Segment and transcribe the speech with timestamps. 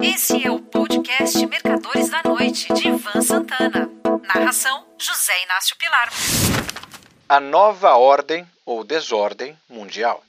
[0.00, 3.90] Esse é o podcast Mercadores da Noite, de Ivan Santana.
[4.32, 6.08] Narração: José Inácio Pilar.
[7.28, 10.22] A nova ordem ou desordem mundial.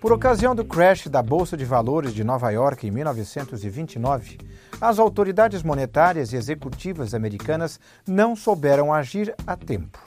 [0.00, 4.38] Por ocasião do crash da Bolsa de Valores de Nova York em 1929,
[4.80, 9.98] as autoridades monetárias e executivas americanas não souberam agir a tempo,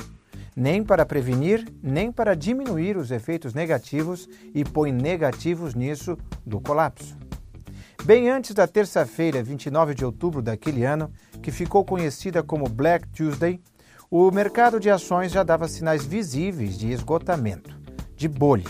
[0.57, 7.15] nem para prevenir, nem para diminuir os efeitos negativos e põe negativos nisso do colapso.
[8.03, 11.11] Bem antes da terça-feira, 29 de outubro daquele ano,
[11.43, 13.61] que ficou conhecida como Black Tuesday,
[14.09, 17.79] o mercado de ações já dava sinais visíveis de esgotamento,
[18.15, 18.65] de bolha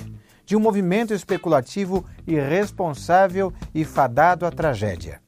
[0.47, 5.21] de um movimento especulativo irresponsável e fadado à tragédia.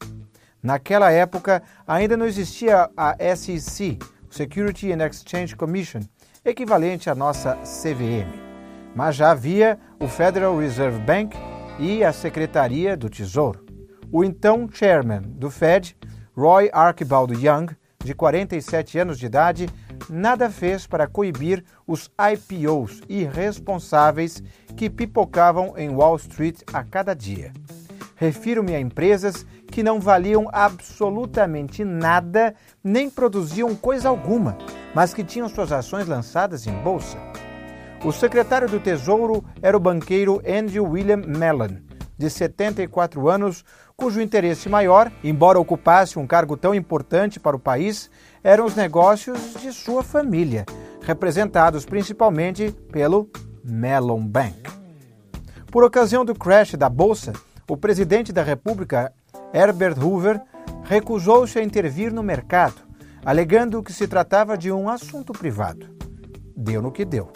[0.63, 5.99] Naquela época, ainda não existia a SEC, Security and Exchange Commission,
[6.49, 8.27] equivalente à nossa CVM,
[8.95, 11.37] mas já havia o Federal Reserve Bank
[11.77, 13.65] e a Secretaria do Tesouro.
[14.11, 15.95] O então chairman do Fed,
[16.35, 17.67] Roy Archibald Young,
[18.03, 19.69] de 47 anos de idade,
[20.09, 24.41] nada fez para coibir os IPOs irresponsáveis
[24.75, 27.53] que pipocavam em Wall Street a cada dia.
[28.15, 34.57] Refiro-me a empresas que não valiam absolutamente nada nem produziam coisa alguma,
[34.93, 37.17] mas que tinham suas ações lançadas em bolsa.
[38.03, 41.77] O secretário do Tesouro era o banqueiro Andrew William Mellon,
[42.17, 43.63] de 74 anos,
[43.95, 48.09] cujo interesse maior, embora ocupasse um cargo tão importante para o país,
[48.43, 50.65] eram os negócios de sua família,
[51.01, 53.29] representados principalmente pelo
[53.63, 54.63] Mellon Bank.
[55.71, 57.33] Por ocasião do crash da bolsa,
[57.69, 59.13] o presidente da República,
[59.53, 60.41] Herbert Hoover,
[60.83, 62.81] recusou-se a intervir no mercado,
[63.25, 65.87] alegando que se tratava de um assunto privado.
[66.55, 67.31] Deu no que deu.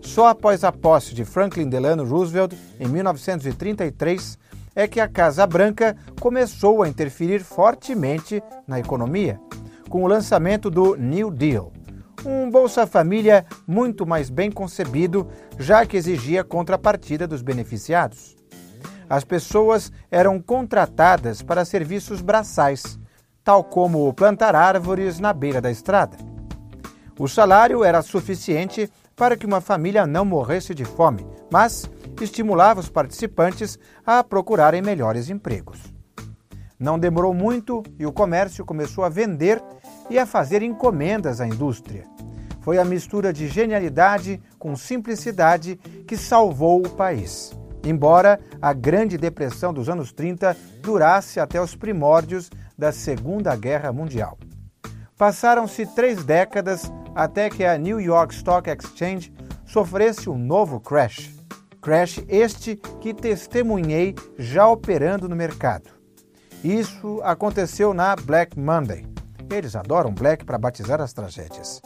[0.00, 4.38] Só após a posse de Franklin Delano Roosevelt, em 1933,
[4.74, 9.40] é que a Casa Branca começou a interferir fortemente na economia,
[9.88, 11.72] com o lançamento do New Deal,
[12.26, 15.28] um Bolsa Família muito mais bem concebido,
[15.58, 18.35] já que exigia contrapartida dos beneficiados.
[19.08, 22.98] As pessoas eram contratadas para serviços braçais,
[23.44, 26.16] tal como plantar árvores na beira da estrada.
[27.18, 31.88] O salário era suficiente para que uma família não morresse de fome, mas
[32.20, 35.80] estimulava os participantes a procurarem melhores empregos.
[36.78, 39.62] Não demorou muito e o comércio começou a vender
[40.10, 42.04] e a fazer encomendas à indústria.
[42.60, 47.56] Foi a mistura de genialidade com simplicidade que salvou o país.
[47.86, 54.36] Embora a Grande Depressão dos anos 30 durasse até os primórdios da Segunda Guerra Mundial.
[55.16, 59.32] Passaram-se três décadas até que a New York Stock Exchange
[59.64, 61.32] sofresse um novo crash.
[61.80, 65.88] Crash este que testemunhei já operando no mercado.
[66.64, 69.06] Isso aconteceu na Black Monday.
[69.48, 71.80] Eles adoram Black para batizar as tragédias.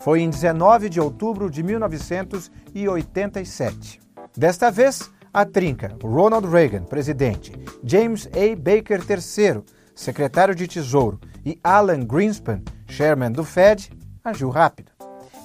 [0.00, 4.00] Foi em 19 de outubro de 1987.
[4.34, 7.52] Desta vez, a trinca Ronald Reagan, presidente,
[7.84, 8.56] James A.
[8.56, 9.62] Baker III,
[9.94, 13.90] secretário de Tesouro, e Alan Greenspan, chairman do Fed,
[14.24, 14.90] agiu rápido.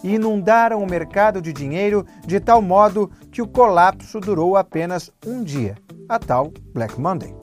[0.02, 5.44] E inundaram o mercado de dinheiro de tal modo que o colapso durou apenas um
[5.44, 5.76] dia,
[6.08, 7.36] a tal Black Monday.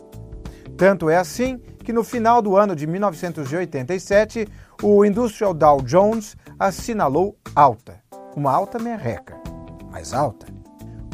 [0.78, 4.48] Tanto é assim que no final do ano de 1987,
[4.82, 8.02] o Industrial Dow Jones assinalou alta,
[8.34, 9.36] uma alta merreca,
[9.92, 10.57] mas alta.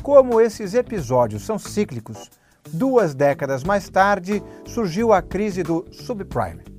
[0.04, 2.30] Como esses episódios são cíclicos,
[2.72, 6.74] duas décadas mais tarde surgiu a crise do subprime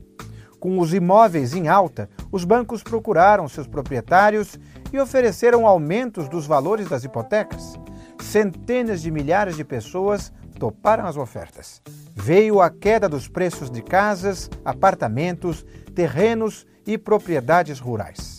[0.65, 4.59] com os imóveis em alta, os bancos procuraram seus proprietários
[4.91, 7.75] e ofereceram aumentos dos valores das hipotecas.
[8.19, 11.83] Centenas de milhares de pessoas toparam as ofertas.
[12.15, 18.34] Veio a queda dos preços de casas, apartamentos, terrenos e propriedades rurais.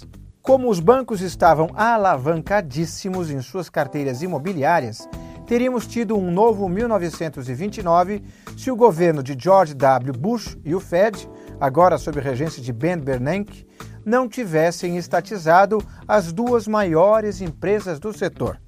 [0.47, 5.09] Como os bancos estavam alavancadíssimos em suas carteiras imobiliárias,
[5.45, 8.23] teríamos tido um novo 1929
[8.57, 10.13] se o governo de George W.
[10.13, 11.29] Bush e o Fed
[11.61, 13.67] agora sob regência de Ben Bernanke,
[14.05, 18.61] não tivessem estatizado as duas maiores empresas do setor,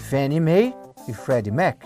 [0.00, 0.74] Fannie Mae
[1.06, 1.76] e Freddie Mac,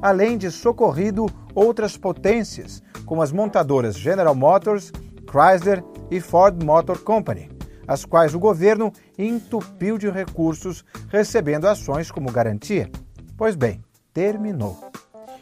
[0.00, 4.92] além de socorrido outras potências, como as montadoras General Motors,
[5.28, 7.53] Chrysler e Ford Motor Company,
[7.86, 12.90] as quais o governo entupiu de recursos, recebendo ações como garantia.
[13.36, 13.82] Pois bem,
[14.12, 14.90] terminou.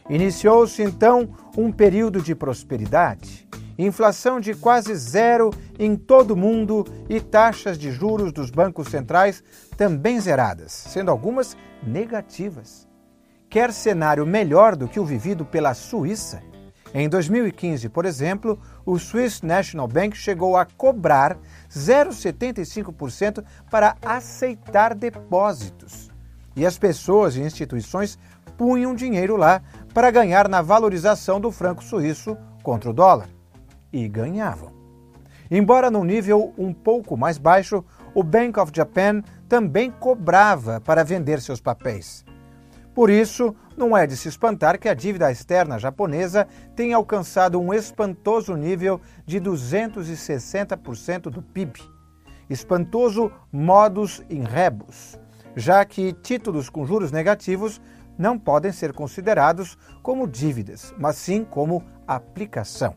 [0.08, 3.48] Iniciou-se então um período de prosperidade
[3.78, 9.42] inflação de quase zero em todo o mundo e taxas de juros dos bancos centrais
[9.76, 12.86] também zeradas, sendo algumas negativas.
[13.48, 16.42] quer cenário melhor do que o vivido pela Suíça?
[16.94, 21.38] Em 2015, por exemplo, o Swiss National Bank chegou a cobrar
[21.70, 26.10] 0,75% para aceitar depósitos.
[26.54, 28.18] E as pessoas e instituições
[28.58, 29.62] punham dinheiro lá
[29.94, 33.28] para ganhar na valorização do franco suíço contra o dólar.
[33.90, 34.70] E ganhavam.
[35.50, 37.82] Embora num nível um pouco mais baixo,
[38.14, 42.24] o Bank of Japan também cobrava para vender seus papéis.
[42.94, 46.46] Por isso, não é de se espantar que a dívida externa japonesa
[46.76, 51.80] tenha alcançado um espantoso nível de 260% do PIB.
[52.50, 55.18] Espantoso modus in rebus,
[55.56, 57.80] já que títulos com juros negativos
[58.18, 62.94] não podem ser considerados como dívidas, mas sim como aplicação.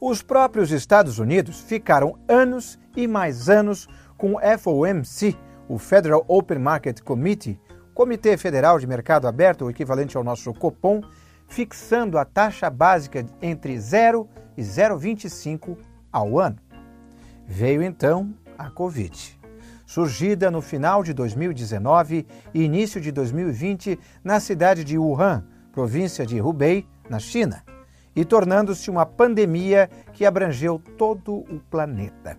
[0.00, 3.86] Os próprios Estados Unidos ficaram anos e mais anos
[4.16, 5.36] com o FOMC,
[5.68, 7.60] o Federal Open Market Committee,
[8.00, 11.02] Comitê Federal de Mercado Aberto, o equivalente ao nosso Copom,
[11.46, 14.26] fixando a taxa básica entre 0
[14.56, 15.76] e 0,25
[16.10, 16.56] ao ano.
[17.46, 19.38] Veio então a Covid.
[19.84, 26.40] Surgida no final de 2019 e início de 2020 na cidade de Wuhan, província de
[26.40, 27.62] Hubei, na China,
[28.16, 32.38] e tornando-se uma pandemia que abrangeu todo o planeta.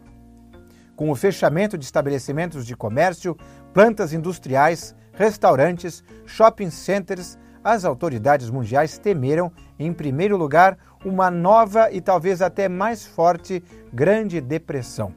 [0.96, 3.38] Com o fechamento de estabelecimentos de comércio,
[3.72, 12.02] plantas industriais, restaurantes, shopping centers, as autoridades mundiais temeram, em primeiro lugar, uma nova e
[12.02, 13.63] talvez até mais forte
[13.94, 15.13] Grande Depressão.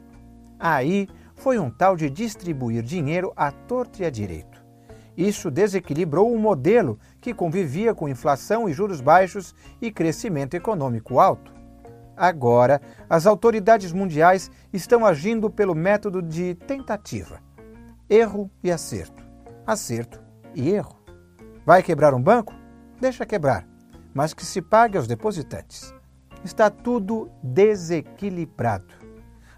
[0.59, 4.63] Aí foi um tal de distribuir dinheiro à torta e à direito.
[5.17, 11.53] Isso desequilibrou o modelo que convivia com inflação e juros baixos e crescimento econômico alto.
[12.17, 17.39] Agora, as autoridades mundiais estão agindo pelo método de tentativa,
[18.09, 19.24] erro e acerto
[19.65, 20.21] acerto
[20.53, 20.95] e erro.
[21.65, 22.53] Vai quebrar um banco?
[22.99, 23.67] Deixa quebrar,
[24.13, 25.93] mas que se pague aos depositantes.
[26.43, 28.93] Está tudo desequilibrado.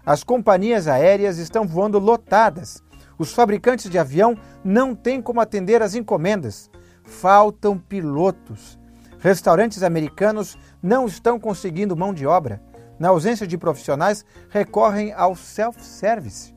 [0.04, 2.82] As companhias aéreas estão voando lotadas.
[3.18, 6.70] Os fabricantes de avião não têm como atender as encomendas.
[7.04, 8.78] Faltam pilotos.
[9.18, 12.62] Restaurantes americanos não estão conseguindo mão de obra.
[12.98, 16.54] Na ausência de profissionais, recorrem ao self-service.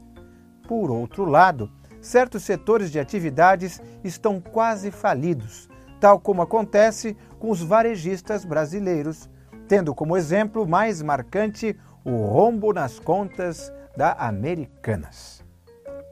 [0.68, 1.70] Por outro lado,
[2.02, 5.70] certos setores de atividades estão quase falidos,
[6.00, 9.30] tal como acontece com os varejistas brasileiros,
[9.68, 15.46] tendo como exemplo mais marcante o rombo nas contas da Americanas.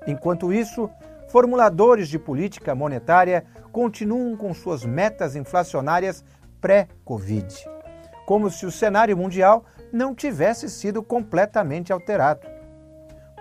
[0.06, 0.90] Enquanto isso,
[1.30, 6.24] formuladores de política monetária continuam com suas metas inflacionárias
[6.62, 7.68] pré-Covid,
[8.26, 12.48] como se o cenário mundial não tivesse sido completamente alterado.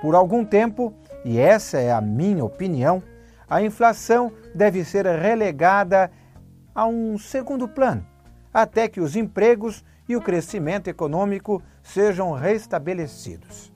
[0.00, 0.94] Por algum tempo,
[1.24, 3.02] e essa é a minha opinião,
[3.48, 6.10] a inflação deve ser relegada
[6.74, 8.06] a um segundo plano,
[8.52, 13.72] até que os empregos e o crescimento econômico sejam restabelecidos.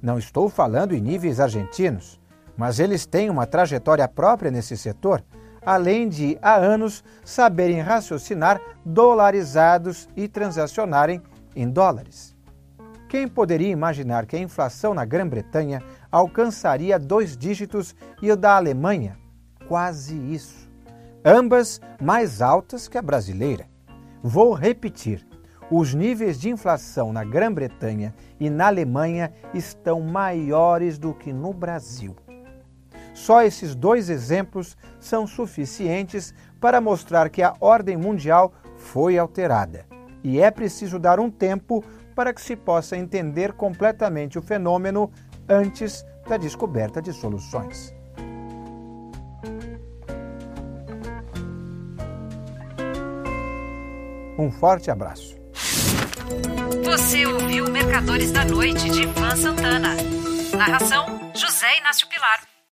[0.00, 2.20] Não estou falando em níveis argentinos,
[2.56, 5.22] mas eles têm uma trajetória própria nesse setor,
[5.64, 11.22] além de, há anos, saberem raciocinar dolarizados e transacionarem
[11.54, 12.34] em dólares.
[13.12, 19.18] Quem poderia imaginar que a inflação na Grã-Bretanha alcançaria dois dígitos e o da Alemanha,
[19.68, 20.66] quase isso.
[21.22, 23.66] Ambas mais altas que a brasileira.
[24.22, 25.26] Vou repetir:
[25.70, 32.16] os níveis de inflação na Grã-Bretanha e na Alemanha estão maiores do que no Brasil.
[33.12, 39.84] Só esses dois exemplos são suficientes para mostrar que a ordem mundial foi alterada
[40.24, 45.10] e é preciso dar um tempo para que se possa entender completamente o fenômeno
[45.48, 47.94] antes da descoberta de soluções.
[54.38, 55.36] Um forte abraço.
[56.84, 59.94] Você ouviu Mercadores da Noite de Ivan Santana.
[60.56, 62.51] Narração: José Inácio Pilar.